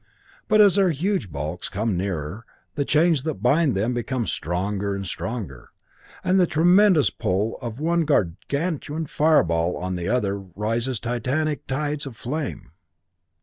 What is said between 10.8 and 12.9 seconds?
titanic tides of flame.